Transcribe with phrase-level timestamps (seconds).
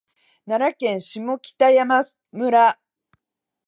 [0.47, 2.79] 奈良県下北山村